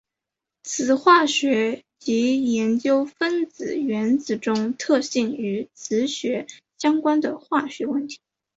[0.63, 6.47] 磁化学即研究分子原子中特性与磁学
[6.79, 8.17] 相关的化学问题。